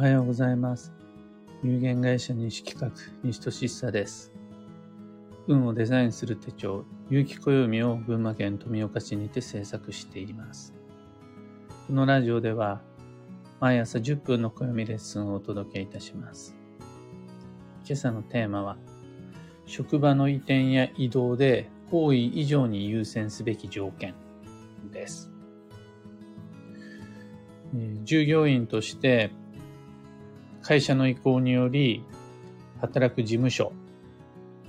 [0.00, 0.94] おはようございます。
[1.62, 2.90] 有限会社西企画、
[3.22, 4.32] 西俊久です。
[5.46, 10.72] 運をデザインする手帳、有機暦を群馬県富岡市にて制作しています。
[11.86, 12.80] このラジオでは、
[13.60, 16.56] 毎朝10分の暦レッスンをお届けいたします。
[17.84, 18.78] 今朝のテーマは、
[19.66, 24.14] 職場の移転や移動で方位以上に優先すべき条件
[24.90, 25.30] です。
[28.04, 29.30] 従業員として
[30.62, 32.04] 会社の意向により
[32.80, 33.72] 働く事務所、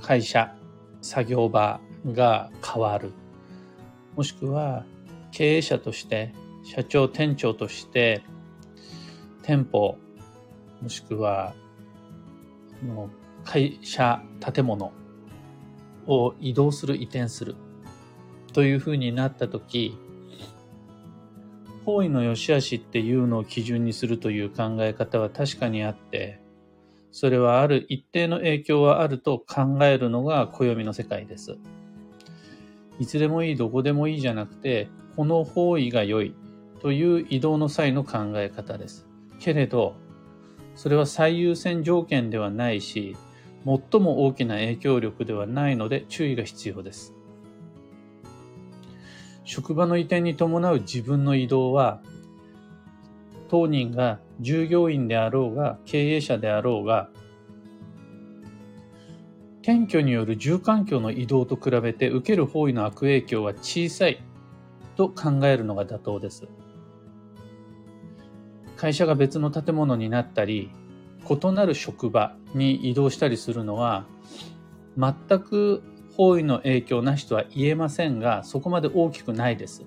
[0.01, 0.55] 会社、
[1.01, 3.11] 作業場が変わる。
[4.15, 4.85] もしくは
[5.31, 6.33] 経営者として、
[6.63, 8.21] 社長、店長として
[9.43, 9.97] 店舗、
[10.81, 11.53] もしくは
[12.83, 13.09] の
[13.43, 14.91] 会社、建物
[16.07, 17.55] を移動する、移転する
[18.53, 19.97] というふうになったとき、
[21.85, 26.39] 方位の良し悪しっていうのを基準にするという考え方は確かにあって、
[27.11, 31.57] それはある一定の影響はあると考えるのが暦の世界です。
[32.99, 36.35] いつでもいい、どこでもいいじゃなくて、この方位が良い
[36.81, 39.07] という移動の際の考え方です。
[39.39, 39.95] けれど、
[40.75, 43.15] それは最優先条件ではないし、
[43.65, 47.13] 最も大きな影響力ではないので注意が必要です。
[49.43, 52.01] 職場の移転に伴う自分の移動は、
[53.49, 57.09] 当人が従業員であろうが、経営者であろうが、
[59.61, 64.23] 転居による住環境の移動と比べて受ける方位の悪影響は小さい
[64.95, 66.47] と考えるのが妥当です。
[68.75, 70.71] 会社が別の建物になったり、
[71.29, 74.05] 異なる職場に移動したりするのは、
[74.97, 75.83] 全く
[76.15, 79.85] 方位の影響なしとは言えませんが、そこまで大きくないです。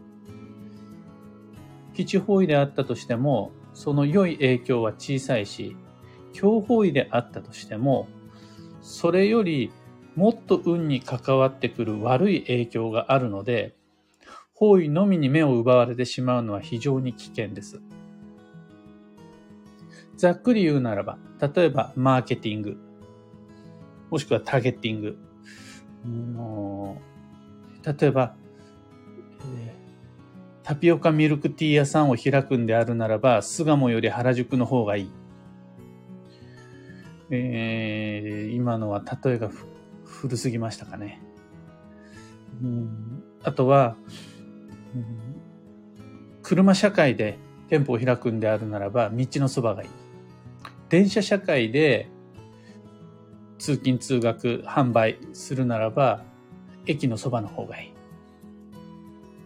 [1.95, 5.77] 基地方位であったとしても、その良い影響は小さいし、
[6.33, 8.09] 強方位であったとしても、
[8.81, 9.71] それより
[10.15, 13.75] もっと運に関わってくる悪い影響があるので、
[14.55, 17.81] 方位のみに目を奪われてしまうのは非常に危険です。
[20.17, 22.77] ざっくり言うならば、例えばマーケティング、
[24.11, 25.19] もしくはターゲッティング、
[26.09, 27.01] も
[27.83, 28.37] う例えば、
[29.57, 29.85] えー
[30.65, 35.11] タピオカミルクティー屋さんを開くんであるならば、巣鴨より原宿の方がいい。
[37.31, 39.51] えー今のは例えが
[40.05, 41.21] 古すぎましたかね。
[42.63, 43.97] うんあとは、
[44.95, 45.05] うん
[46.43, 47.39] 車社会で
[47.69, 49.89] 店舗を開くんであるならば、道のそばがいい。
[50.89, 52.09] 電車社会で
[53.65, 56.23] 通勤通学販売するならば、
[56.85, 57.95] 駅のそばの方がい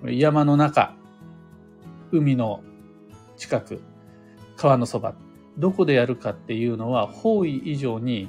[0.08, 0.20] い。
[0.20, 0.96] 山の中、
[2.10, 2.64] 海の
[3.36, 3.80] 近く、
[4.56, 5.14] 川のそば、
[5.56, 8.28] どこでやるかっていうのは方位以上に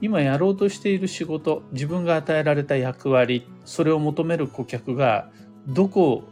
[0.00, 5.30] 今やろうとしている仕事、自分が与えられた役割、それを求める顧客が
[5.66, 6.24] どこ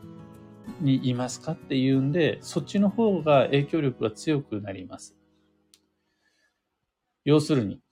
[0.80, 5.14] にいますかっていうんで、そっちの方が影響力が強くなります。
[7.26, 7.82] 要するに、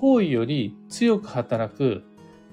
[0.00, 2.02] 方位より強く働く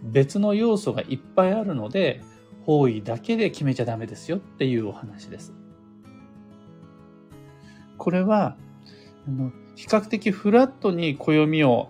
[0.03, 2.21] 別の要素がいっぱいあるので、
[2.65, 5.53] 方位だけで決めちゃダメですよっていうお話です。
[7.97, 8.57] これは、
[9.25, 11.89] あの比較的フラットに暦を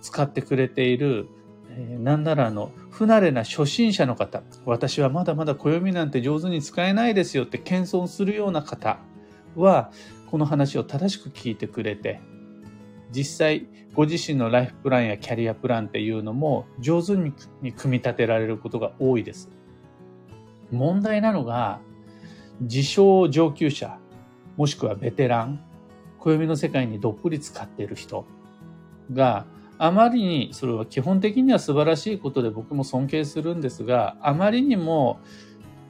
[0.00, 1.28] 使ってくれている、
[1.70, 9.00] えーなんならあの、不慣れな初心者の方、私はまだまだ暦なんて上手に使えないですよって謙遜するような方
[9.56, 9.90] は、
[10.30, 12.20] この話を正しく聞いてくれて、
[13.12, 17.32] 実際、ご自身のライフプランやキャリアプランっていうのも上手に
[17.72, 19.50] 組み立てられることが多いです。
[20.72, 21.80] 問題なのが、
[22.60, 23.98] 自称上級者、
[24.56, 25.60] もしくはベテラン、
[26.18, 28.24] 暦の世界にどっぷり使っている人
[29.12, 29.46] が、
[29.78, 35.20] あまりに、それは基本的には素晴らしいことで僕も尊敬するんですが、あまりにも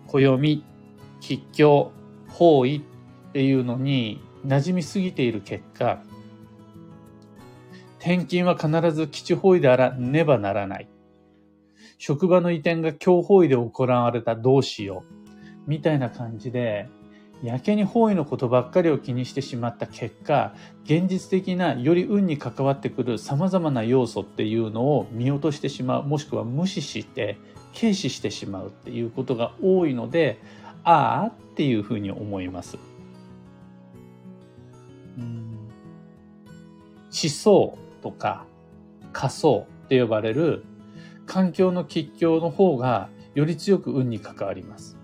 [0.07, 0.65] 暦、
[1.21, 1.93] 吉凶、
[2.29, 6.03] 方位っていうのに馴染みすぎている結果、
[8.05, 10.89] 転勤は必ず基地方位であらねばならない。
[11.97, 15.15] 職場の移転が強方位で行われたどうしよう。
[15.67, 16.87] みたいな感じで、
[17.43, 20.55] やけに方位のことばっかりを気にしてしまった結果、
[20.85, 27.39] 現実的なより運に関わってくる様々な要素っていうのを見落としてしまう、もしくは無視して、
[27.75, 30.43] 軽視してしまうっていうことが多いので、
[30.85, 32.77] ああっていうふうに思います。
[35.17, 35.55] うん
[37.11, 38.47] 思想とか
[39.15, 40.65] 仮想って呼ばれる
[41.27, 44.99] 環境の吉凶の方がより強く運に関わります。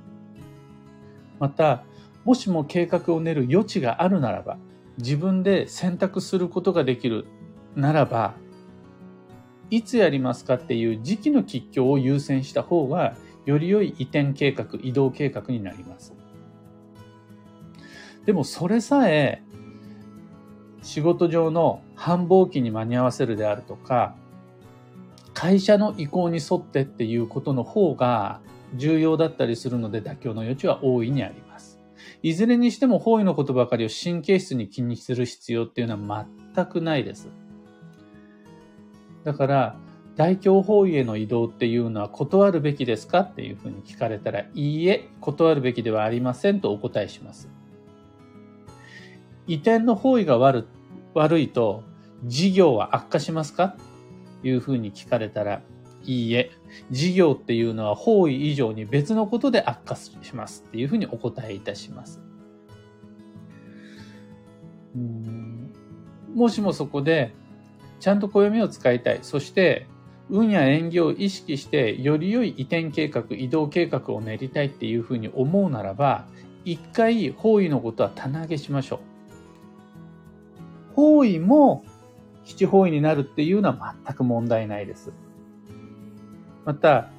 [1.39, 1.85] また、
[2.25, 4.59] もしも計画を練る余地があるならば、
[4.99, 7.27] 自分で選択することができる
[7.75, 8.35] ならば、
[9.71, 13.17] いつやりますかっていう時期の吉凶を優先した方が、
[13.47, 16.15] より良い移転計画、移動計画になります。
[18.27, 19.43] でもそれさえ、
[20.83, 24.15] 仕事上の繁忙期に間に合わせるであるとか、
[25.35, 28.41] 会社の意向に沿ってっていうことの方が
[28.75, 31.81] 重要だったりするので妥協の余地は大いにあります。
[32.23, 37.29] いずれにしても方位のことばかりを神経質に気にする必要っていうのは全くないです。
[39.25, 39.77] だから、
[40.17, 47.49] 大凶方位への移動っていうのは断るべきですかっていうふうに聞かれたら、いいえ、断るべきではありませんとお答えします。
[49.51, 50.69] 移転の方位が悪
[51.13, 51.83] 悪いと、
[52.25, 53.75] 事業は悪化しますか？
[54.45, 55.61] いうふうに聞かれたら、
[56.05, 56.53] いいえ、
[56.93, 62.21] 事業っていうのは方位以上に別のことで悪化しますっていうふうにお答えいたします。
[66.33, 67.35] もしもそこで、
[67.99, 69.19] ちゃんと暦を使いたい。
[69.23, 69.89] そして、
[70.29, 76.29] 運や縁起を意識して、より良い移転計画、移動計画を練りたいっていうふうに思うならば、
[76.65, 79.10] 一回方位のことは棚上げしましょう。
[80.95, 81.85] 方位も
[82.45, 85.13] 七方位になるっていうのは全く問題ないです。
[86.65, 87.11] また、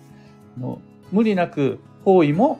[1.11, 2.59] 無理なく方位も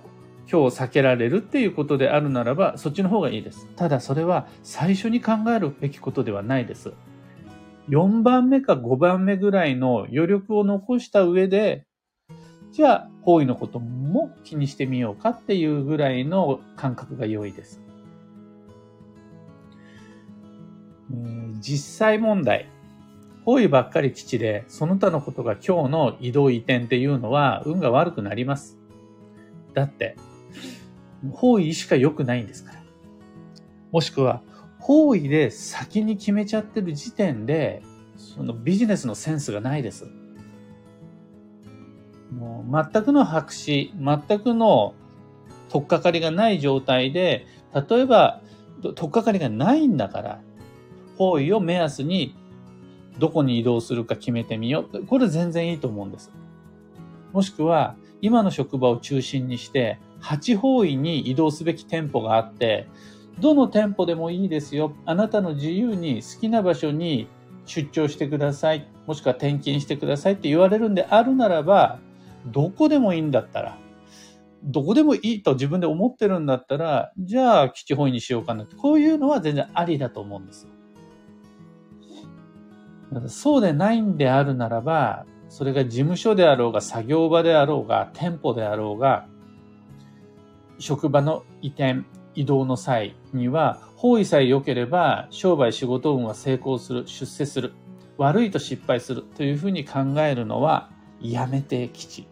[0.52, 3.68] 今日避けられるっていうことであるならば、そっちの方がいいです。
[3.75, 6.94] ただそれは最初に考えるべきことではないです。
[7.90, 11.86] 4番目か5番目ぐらいの余力を残した上で、
[12.72, 17.81] じゃあ方位のことも気にしてみようかっていうぐらいの感覚が良いです。
[21.60, 22.69] 実際問題。
[23.46, 28.78] 方位ばっかり基地で、その他のことが今日の移動移転っていうのは運が悪くなります。
[29.74, 30.16] だって、
[31.31, 32.81] 方位しか良くないんですから。
[33.92, 34.42] もしくは、
[34.80, 37.81] 方位で先に決めちゃってる時点で、
[38.18, 40.08] そのビジネスのセンスがないです。
[42.31, 44.94] もう全くの白紙、全くの
[45.69, 47.46] 取っかかりがない状態で、
[47.90, 48.42] 例えば、
[48.81, 50.42] 取っかかりがないんだから、
[51.18, 52.36] 方位を目安に
[53.19, 55.06] どこに移動するか決めてみよう。
[55.06, 56.31] これ全然いいと思うんです。
[57.34, 62.88] もしくは、今の職場を中心にして、8方位に移動すべき店舗があって、
[63.40, 64.94] どの店舗でもいいですよ。
[65.06, 67.28] あなたの自由に好きな場所に
[67.66, 68.88] 出張してください。
[69.08, 72.00] もしくは転勤してくださいって言われるんであるならば、
[72.46, 73.78] どこでもいいんだったら、
[74.63, 80.68] どこでもいいと自分で思ってるんだったら、じゃあ基地方位にしようかなって、こういうのは全然ありだと思うんです。
[83.28, 89.28] そうでないんであるならば、それが事務所であろうが、作業場であろうが、店舗であろうが、
[90.80, 92.04] 職場の移転、
[92.36, 97.74] 移動の際には、方位さえ良ければ、商売仕事運は成功する、出世する、
[98.18, 102.28] 悪いと失敗するというふうに考えるのは、やめてきち。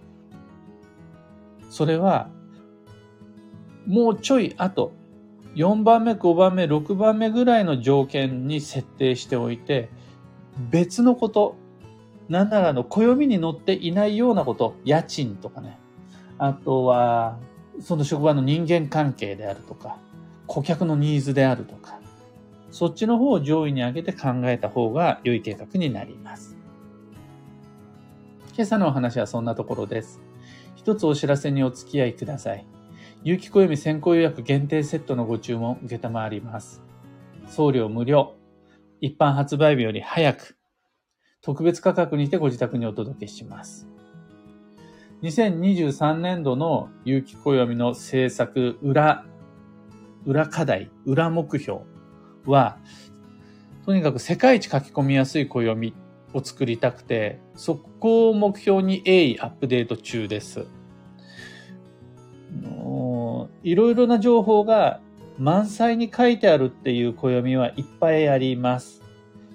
[1.70, 2.30] それは、
[3.86, 4.94] もうちょい後、
[5.56, 9.90] 4番目、5番目、6番目ぐらいの条件に設定しておいて、
[10.72, 11.56] 別のこと、
[12.28, 15.80] なんならの暦に載っていないようなこと、家賃とかね。
[16.38, 17.40] あとは、
[17.80, 19.98] その職場の人間関係であるとか、
[20.48, 22.00] 顧客のニーズであるとか、
[22.72, 26.58] そっちの方を上位に上げて考えた方が良い計画になります。
[28.54, 30.22] 今朝のお話はそんなところです。
[30.76, 32.66] 一つお知らせにお付き合いください。
[33.24, 36.84] 有機暦先行予約限定セットのご注文受けたまわります。
[37.48, 38.36] 送料無料。
[39.02, 40.58] 一般発売日より早く、
[41.50, 43.88] 特別価格にてご自宅にお届けします。
[45.24, 49.26] 2023年度の有機暦の制作裏、
[50.28, 51.80] 裏課題、裏目標
[52.46, 52.78] は、
[53.84, 55.96] とにかく世界一書き込みやすい暦
[56.36, 60.68] を作りたくて、そこを目標に鋭意アップデート中です。
[63.64, 65.00] いろいろな情報が
[65.40, 69.09] 満載に書いてあるっていう暦はいっぱいあります。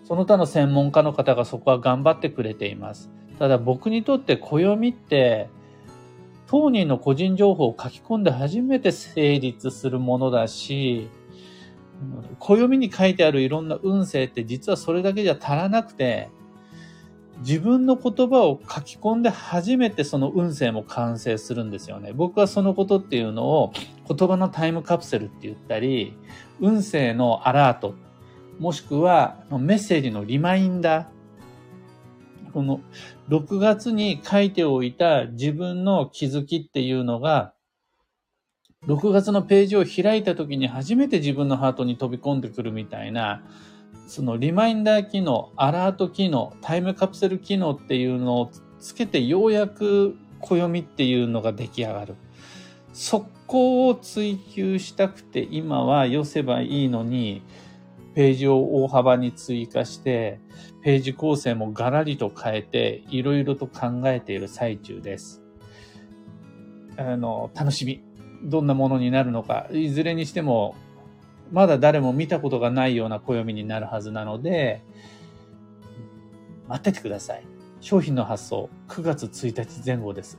[0.04, 3.10] その他の専門家の方がそこは頑張ってくれています。
[3.38, 5.48] ただ僕にとって暦って
[6.46, 11.08] 当人の個人情報を書き込んで初めて成立するものだし、
[12.38, 16.28] 暦に書いてあるいろんな運勢って実はそれだけじゃ足らなくて、
[17.40, 22.12] 自分の言葉を書き込んで初めてその運勢も完成するんですよね。
[22.14, 23.72] 僕はそのことっていうのを
[24.08, 26.16] 言葉のタイムカプセルって言ったり、
[26.60, 27.94] 運勢のアラートっ、
[28.58, 32.52] もしくはメッセージのリマインダー。
[32.52, 32.80] この
[33.28, 37.52] 6月に書いておいた自分の気づきっていうのが
[38.86, 43.42] 6月のページを開いた時に初めて自分のハートに飛び込んでくるみたいな、
[44.06, 52.14] そのリマインダー機能、アラート機能、タイムカプセル機能っていうのをつけてようやく暦っていうのが出来上がる。
[52.92, 57.42] そこを追求したくて今は寄せばいいのに、
[58.14, 60.40] ページを大幅に追加して、
[60.82, 65.42] ページ構成もガラリと変えて、いろいろと考えている最中です。
[66.96, 68.02] あの、楽しみ。
[68.44, 69.68] どんなものになるのか。
[69.72, 70.76] いずれにしても、
[71.50, 74.82] まだ誰も見たことがないような暦になるはずなので、
[76.68, 77.44] 待っててください。
[77.80, 80.38] 商品の発送、9月1日前後です。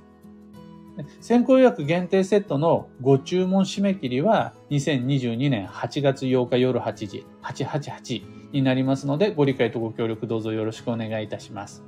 [1.19, 11.83] 先行予約限定セットのご注文締め切りは2022年8月8日夜8時888になりますのでご理解とご協力どうぞよろしくお願いいたします。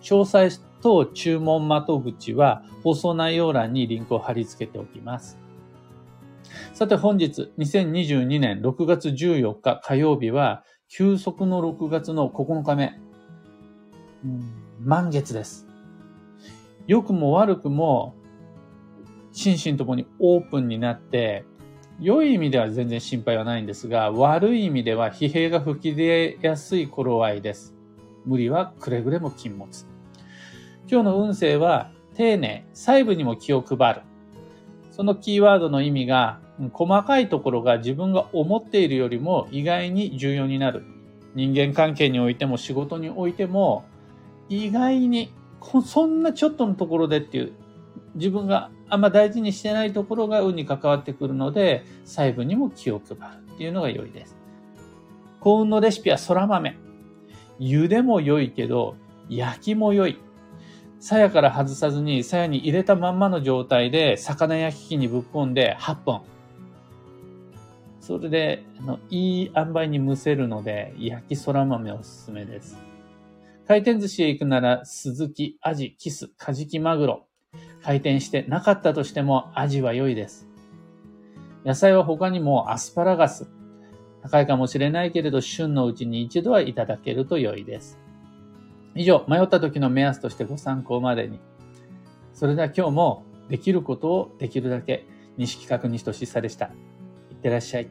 [0.00, 5.38] 詳細と注文窓口は放送内容欄にリンクを貼り付けておきます。
[6.72, 12.98] さて本日2022年6月14日火曜日は休息の6月の9日目。
[14.80, 15.67] 満月です。
[16.88, 18.14] 良くも悪くも、
[19.30, 21.44] 心身ともにオープンになって、
[22.00, 27.76] 良い意味では全然心配はないんですが、悪い意味では疲弊が吹き出やすい頃合いです。
[28.24, 29.86] 無理はくれぐれも禁物。
[30.90, 34.00] 今日の運勢は、丁寧、細部にも気を配る。
[34.90, 36.40] そのキーワードの意味が、
[36.72, 40.84] 細かいところが自分が思っているよりも意外に重要になる。
[41.34, 43.84] 人間関係においても仕事においても、
[44.48, 45.34] 意外に
[45.84, 47.52] そんなちょっとのところでっていう、
[48.14, 54.36] 自分があんま大事にしてないところが運に関わってくるので、細部にも気を配るっていうのが良いです。
[55.40, 56.76] 幸運のレシピは空豆。
[57.60, 58.96] 茹でも良いけど、
[59.28, 60.18] 焼きも良い。
[61.00, 66.22] 鞘から外さずに鞘に入れたまんまの状態で魚焼き器にぶっ込んで8本。
[68.00, 72.87] それで、あの、いい塩梅に蒸せるので、焼き空豆おすすめです。
[73.68, 77.26] 回転寿司へ行くなら、スズキ、アジ、キス、カジキマグロ。
[77.82, 80.48] 回転してなかったとしても、アジは良いです。
[81.66, 83.46] 野菜は他にもアスパラガス。
[84.22, 87.98] 高いかもしれないけれど、旬のうちに一度はいただけると良いです。
[88.94, 91.38] 以上、迷った時の目安としてご参考までに。
[92.32, 95.04] それでは今日もできることをできるだけ、
[95.36, 96.70] 西企画西俊さでした。
[97.30, 97.88] いってらっしゃい。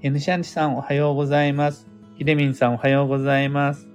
[0.00, 1.95] N シャンチさんおはようございます。
[2.16, 3.90] ひでみんさんおはようございます。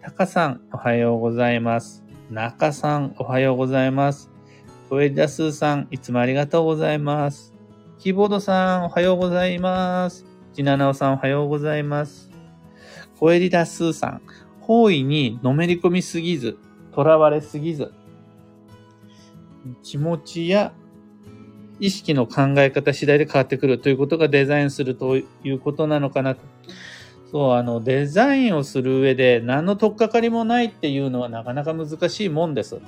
[0.00, 2.02] たかさんおはようございます。
[2.28, 4.32] なかさんおはようございます。
[4.90, 7.54] トエダスーさんいつもありがとうございます。
[8.00, 10.26] キーボードさんおはようございます。
[10.54, 12.30] ジナナオさんおはようございます。
[13.20, 14.22] コエリダスーさん、
[14.60, 16.58] 方位にのめり込みすぎず、
[16.92, 17.92] 囚われすぎず、
[19.84, 20.72] 気持ちや
[21.78, 26.40] 意識の考え方次第で変わってくるということがデザインするということなのかなと。
[27.32, 32.78] そう、あの、デザインをする上で何の取っかかりもないっていうのはなかなか難しいもんです。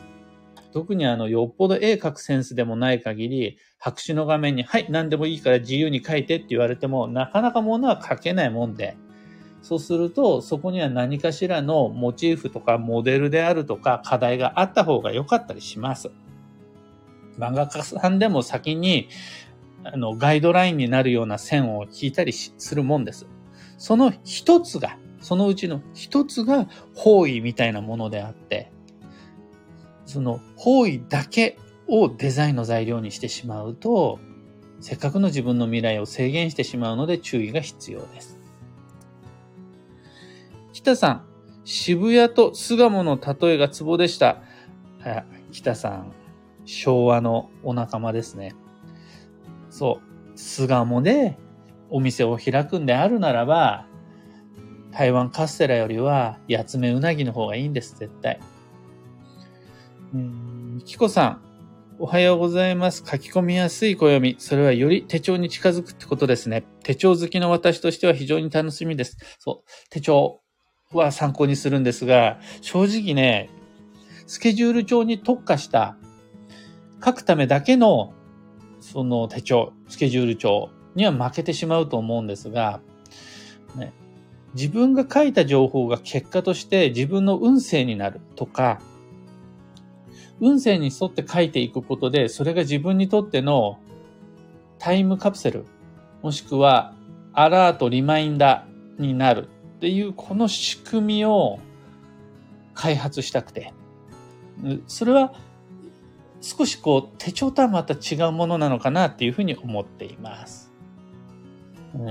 [0.75, 8.99] 特にあの、よっぽど絵描くセンスでもない限り、白紙の画面に、はい、何でもいいから自由に描いてって言われても、なかなか物は描けないもんで、
[9.63, 16.11] そうすると、そこには何かしらのモチーフとかモデルであるとか課題があった方が良かったりします。
[17.39, 19.09] 漫画家さんでも先に、
[19.85, 23.27] あの、ガイドラインになるような線を引いたりするもんです。
[23.79, 28.71] その一つが、そのうちの一つが方位みたいなものであって、
[30.07, 34.19] その方位だけをデザインの材料にしてしまうと、
[34.81, 38.39] せっかくの自分の未来を制限してしまうので注意が必要です。
[40.73, 41.27] 北さん、
[41.65, 44.43] 渋谷と巣鴨の例えがツボでした。
[45.53, 46.13] 北さん、
[46.67, 48.55] 昭和のお仲間ですね。
[49.71, 50.01] そ
[50.35, 51.39] う、巣鴨で
[51.95, 53.87] お店を開くんであるならば、
[54.91, 58.41] 台湾カステラよりは、八つ目うなぎの方がいいんです、絶対。
[60.13, 61.43] うん、キコさん、
[62.01, 63.05] おはようございます。
[63.09, 64.35] 書き込みやすい暦。
[64.41, 66.65] それはより手帳に近づくってことですね。
[66.83, 69.17] 手帳好きの私としては非常に楽しみです。
[69.39, 69.71] そう。
[69.91, 70.41] 手帳
[70.93, 73.51] は参考にするんですが、正直ね、
[74.27, 75.97] スケジュール帳に特化した
[77.05, 78.15] 書くためだけの
[78.81, 82.81] その手帳、スケジュール帳には負けてしまうと思うんですが、
[83.77, 83.93] ね、
[84.55, 88.81] 自分が書いた情報が結果として自分の運勢になるとか、
[90.41, 93.79] 運勢に沿って書いていくことで、それが自分にとっての
[94.79, 95.65] タイムカプセル、
[96.23, 96.95] もしくは
[97.33, 101.59] アラート、リマインダーになるっていうこの仕組みを
[102.75, 103.73] 開発したくて。
[104.87, 105.35] それは
[106.41, 110.64] 少しこう手帳とはまた違うものなのかなっていうふうに思っています。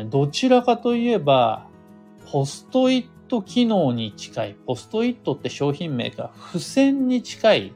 [0.10, 1.68] どちらかといえば、
[2.32, 7.74] ポストイット機能に近い、ポストイットって商品名が付箋に近い。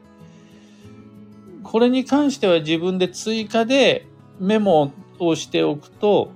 [1.62, 4.06] これに関しては自分で追加で
[4.40, 6.32] メモをしておくと、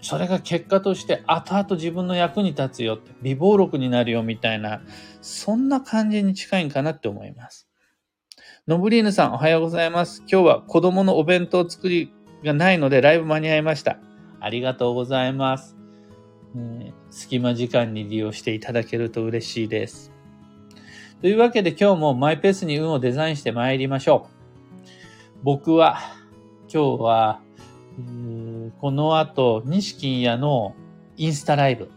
[0.00, 4.80] それが結果として後々自分の役に立つよって、微暴録になるよみたいな、
[5.20, 7.68] そんな感じに近いんかなって思います。
[8.66, 10.22] ノブリーヌさんおはようございます。
[10.30, 13.98] 今日は子供のお弁当作りがないのでライブ間に合いました。
[14.46, 15.76] ありがとうございます。
[17.10, 20.12] 隙間時間に利用していただけると嬉しいです。
[21.20, 25.38] というわけで今日もマイペースに運をデザインして参りましょう。
[25.42, 25.98] 僕は
[26.72, 27.40] 今日は、
[27.98, 30.76] えー、この後、西金屋の
[31.16, 31.90] インスタライブ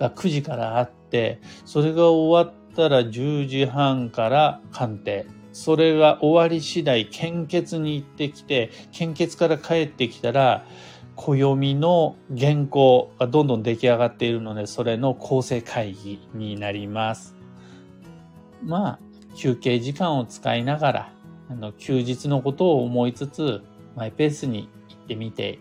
[0.00, 5.26] が9時からあって、それが終わったら10時半から鑑定。
[5.52, 10.66] それが終わり次第、献血に行ってきて、献血から帰ってきたら、
[11.16, 17.34] 暦の原稿がどんどん出来上がっているので、それの構成会議になります。
[18.62, 18.98] まあ、
[19.36, 21.12] 休憩時間を使いながら、
[21.50, 23.62] あの、休日のことを思いつつ、
[23.96, 25.58] マイペースに行ってみて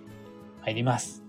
[0.64, 1.23] 参ります。